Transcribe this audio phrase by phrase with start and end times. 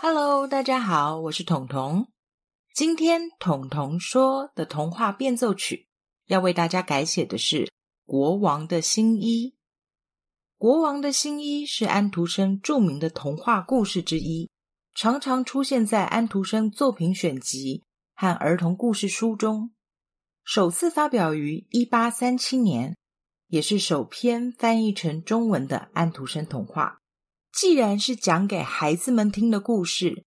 [0.00, 2.06] Hello，大家好，我是彤彤。
[2.72, 5.88] 今天彤彤说的童话变奏曲
[6.26, 7.64] 要为大家改写的是
[8.06, 9.48] 《国王的新衣》。
[10.56, 14.48] 《国王的新衣》是安徒生著名的童话故事之一，
[14.94, 17.82] 常常出现在安徒生作品选集
[18.14, 19.72] 和儿童故事书中。
[20.44, 22.96] 首次发表于一八三七年，
[23.48, 26.97] 也是首篇翻译成中文的安徒生童话。
[27.60, 30.24] 既然是讲给孩子们听的故事，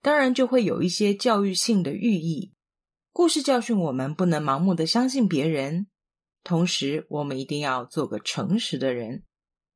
[0.00, 2.54] 当然就会有一些教育性的寓意。
[3.12, 5.88] 故事教训我们不能盲目的相信别人，
[6.42, 9.24] 同时我们一定要做个诚实的人。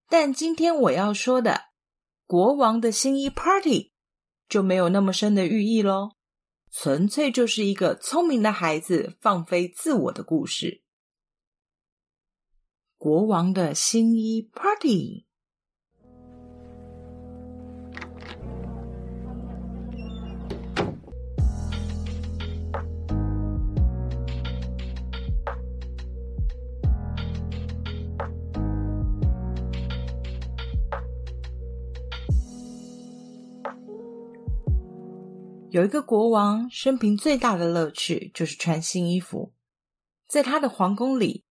[0.09, 1.51] 但今天我要说的
[2.27, 3.81] 《国王的新衣 Party》
[4.49, 6.13] 就没有那么深的寓意喽，
[6.71, 10.83] 纯粹就是一个聪明的孩子放飞自我的故事。
[12.97, 15.28] 国王的新衣 Party。
[35.71, 39.53] 有一个国王，生平最大的乐趣就是穿新衣服。
[40.27, 41.45] 在他的皇宫里，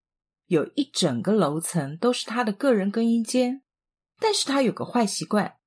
[0.48, 3.62] 有一整个楼层都是他的个人更衣间。
[4.20, 5.58] 但是他有个坏习惯，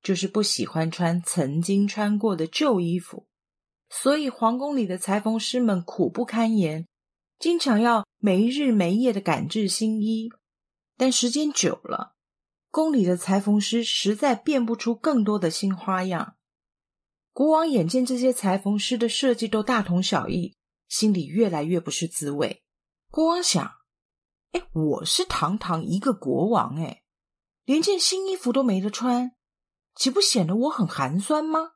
[0.00, 3.26] 就是不喜欢穿曾经穿过的旧衣服。
[3.90, 6.86] 所以皇宫里的裁缝师们苦不堪言，
[7.40, 10.30] 经常要没日没夜的赶制新衣。
[10.96, 12.14] 但时间久了，
[12.70, 16.35] 宫里的裁缝师实在变不出更多的新花样。
[17.36, 20.56] 国王眼见这些裁缝师的设计都大同小异，
[20.88, 22.62] 心里越来越不是滋味。
[23.10, 23.72] 国王想
[24.52, 27.02] ：“哎，我是堂堂一个国王，哎，
[27.66, 29.32] 连件新衣服都没得穿，
[29.94, 31.72] 岂不显得我很寒酸吗？”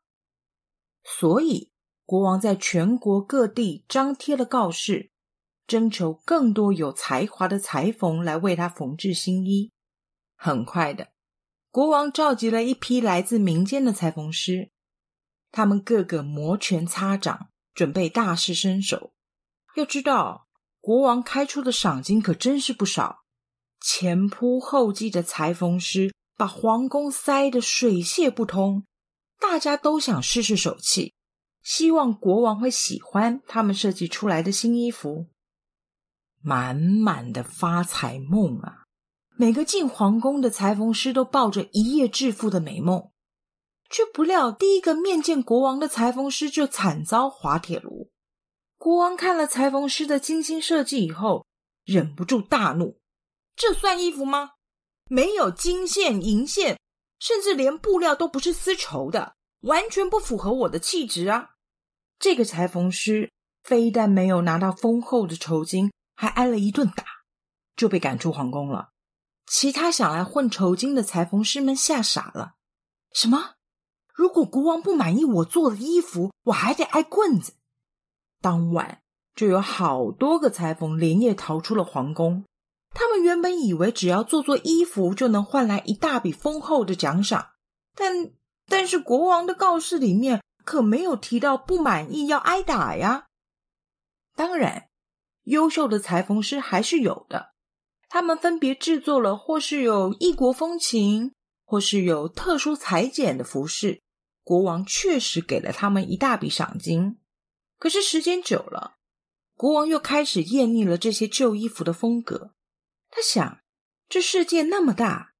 [1.05, 1.71] 所以，
[2.07, 5.11] 国王在全国各地张贴了告示，
[5.67, 9.71] 征求更多有才华的裁缝来为他缝制新衣。
[10.37, 11.09] 很快的，
[11.71, 14.71] 国王召集了一批来自民间的裁缝师。
[15.53, 19.13] 他们个个摩拳擦掌，准备大施身手。
[19.77, 20.49] 要知道，
[20.81, 23.21] 国王开出的赏金可真是不少。
[23.81, 28.85] 前仆后继的裁缝师把皇宫塞得水泄不通，
[29.39, 31.15] 大家都想试试手气，
[31.63, 35.27] 希望国王会喜欢他们设计出来的新衣服。
[36.43, 38.85] 满满的发财梦啊！
[39.37, 43.10] 每个进皇宫的裁缝师都抱着一夜致富的美梦。
[43.91, 48.11] 却不料，第一个面见国王的裁缝师就惨遭滑铁卢。
[48.79, 51.45] 国王看了裁缝师的精心设计以后，
[51.85, 53.01] 忍不住大怒
[53.57, 54.53] ：“这算衣服吗？
[55.09, 56.79] 没有金线银线，
[57.19, 61.51] 甚至连布料都不是丝绸的，完全不符合我的气质啊！”
[62.21, 63.33] 这个裁缝师
[63.65, 67.05] 非但没有拿到丰厚的酬金，还挨了一顿打，
[67.75, 68.91] 就被赶出皇宫了。
[69.47, 72.53] 其他想来混酬金的裁缝师们吓傻了
[73.13, 73.55] ：“什么？”
[74.15, 77.55] 如果国王不满意我做的衣服，我还得挨棍子。
[78.41, 79.01] 当晚
[79.35, 82.45] 就有好多个裁缝连夜逃出了皇宫。
[82.93, 87.51] 他们原本以为只要做做衣服就能换来一大笔丰厚的奖赏，
[87.95, 88.33] 但
[88.67, 93.27] 但是国王的告示里面可没有提到不满意要挨打呀。
[94.35, 94.89] 当然，
[95.45, 97.51] 优秀的裁缝师还是有的。
[98.09, 101.33] 他们分别制作了或是有异国风情，
[101.71, 104.03] 或是有特殊裁剪的服饰。
[104.43, 107.19] 国王确实给了他们一大笔赏金，
[107.79, 108.97] 可是时间久了，
[109.55, 112.55] 国王又开始厌腻了这些旧衣服的风格。
[113.09, 113.61] 他想，
[114.09, 115.35] 这世界那么大，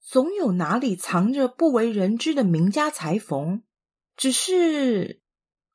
[0.00, 3.62] 总有哪里藏着不为人知的名家裁缝，
[4.16, 5.20] 只是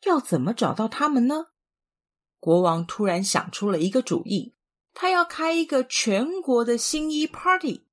[0.06, 1.50] 要怎么找到他们呢？
[2.39, 4.56] 国王突然想出了一个主意，
[4.95, 7.86] 他要开一个全国的新衣 party，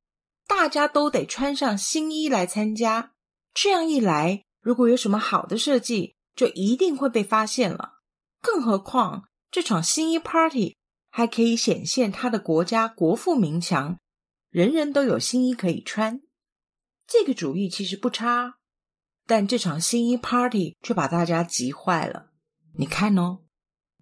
[0.46, 3.12] 大家都得穿上新衣来参加。
[3.52, 4.43] 这样一来。
[4.60, 8.00] 如果有什么好的设计，就一定会被发现了。
[8.43, 10.76] 更何况这场新衣 party
[11.08, 13.96] 还可以显现他的国家国富民强，
[14.50, 16.20] 人人都有新衣可以穿。
[17.06, 18.56] 这个主意其实不差，
[19.25, 22.32] 但这场新衣 party 却把大家急坏了。
[22.76, 23.44] 你看哦，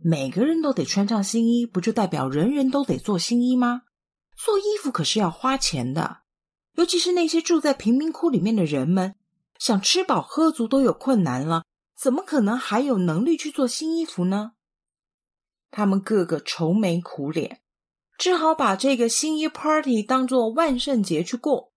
[0.02, 3.82] 每个人都得穿上新衣，不就代表人人都得做新衣吗？
[4.35, 6.23] 做衣服可是要花钱的，
[6.75, 9.15] 尤其是那些住在贫民窟里面的人们。
[9.56, 11.65] 想吃饱喝足都有困难了，
[11.97, 14.53] 怎么可能还有能力去做新衣服呢？
[15.71, 17.62] 他们个个愁眉苦脸，
[18.19, 21.73] 只好把这个新衣 party 当做万圣节去过，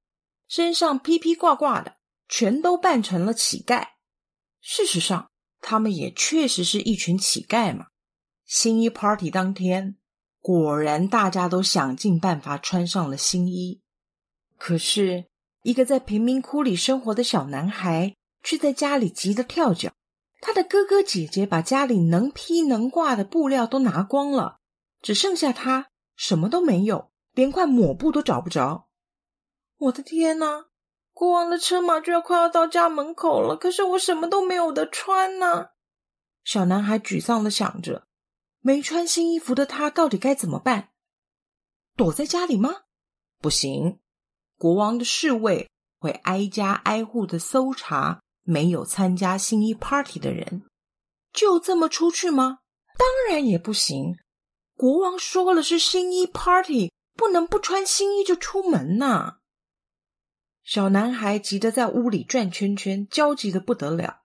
[0.48, 1.98] 身上披披挂挂的，
[2.28, 3.90] 全都扮成了乞丐。
[4.60, 5.30] 事实上，
[5.62, 7.88] 他们也确实是一群乞丐嘛。
[8.44, 9.98] 新衣 party 当天，
[10.42, 13.82] 果然大家都想尽办法穿上了新衣。
[14.58, 15.26] 可是，
[15.62, 19.94] 一个在贫民窟里生活的小男孩却在家里急得跳脚。
[20.40, 24.60] 他的哥哥姐姐把家里能披能挂的布料都拿光了，
[25.02, 28.88] 只剩下他什么都没有，连块抹布都找不着。
[29.78, 30.66] 我的天哪！
[31.14, 35.70] 国王的车马就要快要到家门口了，可是我什么都没有的穿呢。
[36.44, 38.08] 小男孩沮丧的想着，
[38.60, 40.90] 没穿新衣服的他到底该怎么办？
[41.96, 42.84] 躲在家里吗？
[43.40, 44.00] 不行，
[44.58, 45.70] 国王的侍卫
[46.00, 50.64] 会挨家挨户的搜查没有参加新衣 party 的人。
[51.32, 52.60] 就这么出去吗？
[52.98, 54.18] 当然也不行。
[54.76, 59.38] 国王说了是新衣 party，不能不穿新衣就出门呐。
[60.64, 64.22] 小男孩急得在屋里转圈圈，焦急的不得了。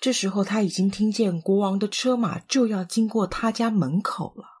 [0.00, 4.53] 这时候，他已经听见国王的车马就要经过他家门口了。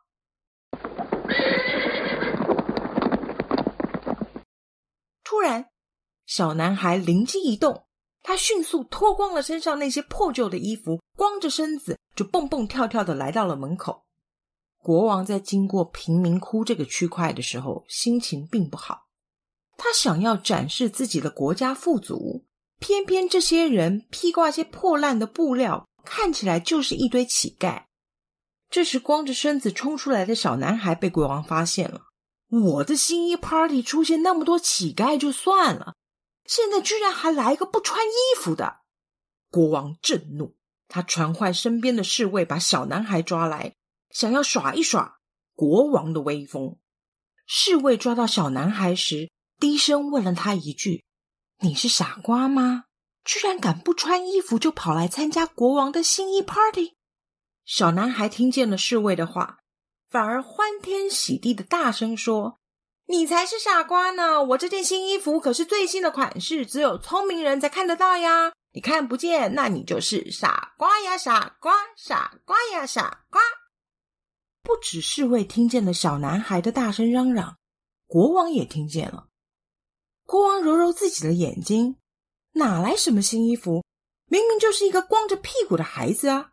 [5.34, 5.66] 突然，
[6.26, 7.86] 小男孩灵机一动，
[8.22, 14.04] 他迅速脱光了身上那些破旧的衣服，光着身子就蹦蹦跳跳的来到了门口。
[14.78, 19.08] 国王在经过贫民窟这个区块的时候，心情并不好。
[19.76, 22.44] 他想要展示自己的国家富足，
[22.78, 27.86] 偏偏这些人披挂些破烂的布料，看起来就是一堆乞丐。
[28.70, 32.02] 这时，光着身子冲出来的小男孩被国王发现了。
[32.62, 35.94] 我的新衣 party 出现那么多乞丐就算了，
[36.44, 38.80] 现在居然还来个不穿衣服的！
[39.50, 40.56] 国王震怒，
[40.88, 43.74] 他传唤身边的侍卫，把小男孩抓来，
[44.10, 45.18] 想要耍一耍
[45.54, 46.78] 国王的威风。
[47.46, 51.04] 侍卫抓到小男孩时，低声问了他一句
[51.60, 52.84] ：“你是傻瓜吗？
[53.24, 56.94] 居然敢不穿衣服就跑来参加国王的新衣 party？”
[57.64, 59.60] 小男孩听见了侍卫的话，
[60.14, 62.60] 反而欢天喜地的大声说
[63.10, 64.44] ：“你才是傻瓜呢！
[64.44, 68.52] 我这件新衣服可是最新的款式，只有聪明人才看得到呀！
[68.74, 71.18] 你看不见，那你就是傻瓜呀！
[71.18, 72.86] 傻瓜，傻瓜呀！
[72.86, 73.40] 傻瓜！”
[74.62, 77.56] 不止侍卫听见了小男孩的大声嚷嚷，
[78.06, 79.26] 国王也听见了。
[80.24, 81.96] 国王揉揉自己的眼睛，
[82.52, 83.82] 哪来什么新衣服？
[84.26, 86.52] 明明就是一个光着屁股的孩子啊！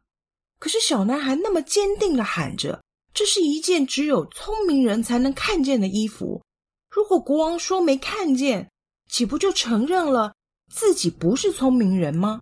[0.58, 2.82] 可是小男孩那么坚定的喊着
[3.14, 6.42] ：“这是一件只有聪明人才能看见的衣服。”
[6.90, 8.70] 如果国王说没看见，
[9.08, 10.34] 岂不就承认了
[10.70, 12.42] 自己不是聪明人吗？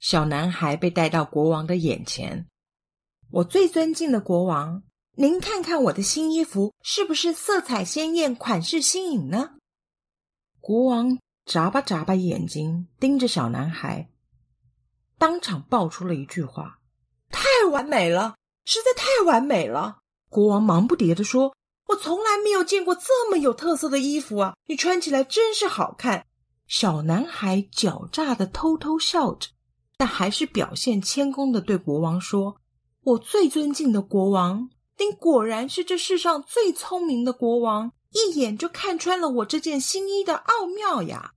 [0.00, 2.46] 小男孩被带到国王的眼前
[3.30, 4.82] ：“我最尊敬的国王，
[5.16, 9.56] 您看看我的新衣服是不是色彩鲜艳、款式新颖呢？”
[10.62, 14.08] 国王眨巴眨巴眼睛，盯着小男孩，
[15.18, 16.78] 当场爆出了一句话
[17.28, 18.36] ：“太完美了，
[18.68, 21.54] 实在太完美了！”国王忙不迭地说
[21.88, 24.54] ：“我从来没有见过这么有特色的衣服啊！
[24.66, 26.26] 你穿起来真是好看。”
[26.68, 29.48] 小男孩狡诈的偷偷笑着，
[29.96, 32.56] 但还是表现谦恭的对国王说
[33.04, 41.32] ：“我最尊敬的国王，您果然是这世上最聪明的国王。”一眼就看穿了我这件新衣的奥妙呀！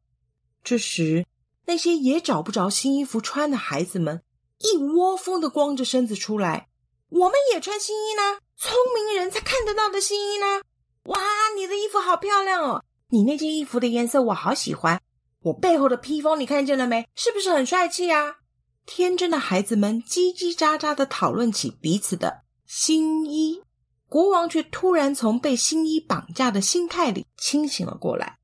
[0.64, 1.26] 这时，
[1.66, 4.24] 那些也找不着新衣服穿的孩子们，
[4.60, 6.70] 一窝蜂的光着身子出来。
[7.12, 10.62] 我们也穿新衣呢，聪明人才看得到的新衣呢！
[11.04, 11.20] 哇，
[11.58, 12.84] 你的衣服好漂亮哦！
[13.10, 15.02] 你那件衣服的颜色我好喜欢。
[15.42, 17.06] 我背后的披风你看见了没？
[17.16, 18.38] 是不是很帅气啊？
[18.86, 23.62] 天真的孩子们叽叽喳喳的讨论起彼此的新衣。
[24.08, 28.38] 国王却突然从被新衣绑架的心态里清醒了过来。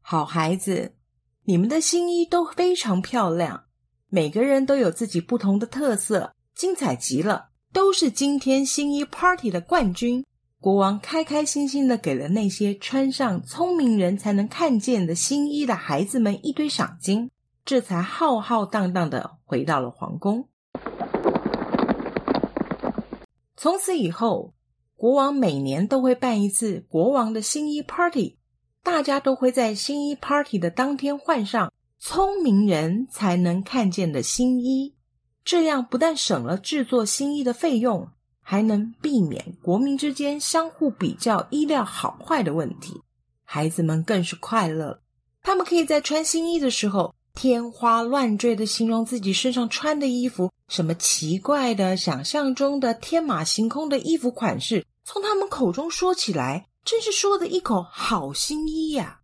[0.00, 0.94] 好孩子，
[1.44, 3.64] 你们的新衣都非常漂亮，
[4.08, 10.24] 每个人都有自己不同的特色，精彩极了，都是今天新衣 party 的冠军。
[10.62, 17.30] 国王开开心心的给了那些穿上聪明人才能看见的新衣的孩子们一堆赏金，
[17.66, 20.48] 这才浩浩荡荡的回到了皇宫。
[23.56, 24.54] 从此以后。
[24.96, 28.38] 国王每年都会办一次国王的新衣 party，
[28.82, 34.94] 大家都会在新衣 party 的当天换上聪明人才能看见的新衣，
[35.46, 38.08] 这样不但省了制作新衣的费用，
[38.42, 43.00] 还能避免国民之间相互比较衣料好坏的问题。
[43.44, 45.00] 孩子们更是快乐，
[45.42, 50.50] 他们可以在穿新衣的时候天花乱坠的形容自己身上穿的衣服。
[50.66, 59.20] 什么奇怪的、想象中的天马行空的衣服款式，从他们口中说起来，真是说的一口好新衣呀！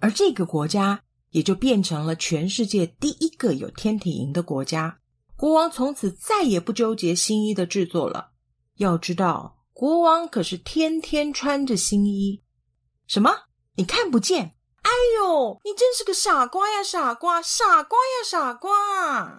[0.00, 4.98] 而这个国家也就变成了全世界第一个有天体营的国家，
[5.36, 8.30] 国王从此再也不纠结新衣的制作了。
[8.76, 12.42] 要知道，国王可是天天穿着新衣。
[13.06, 13.30] 什么？
[13.76, 14.54] 你看不见？
[14.82, 19.38] 哎呦，你真是个傻瓜呀，傻瓜，傻瓜呀，傻瓜！